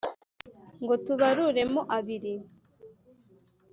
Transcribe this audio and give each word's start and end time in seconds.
Ngo 0.81 0.93
tubarure 1.05 1.63
mo 1.73 1.81
abiri 1.97 2.33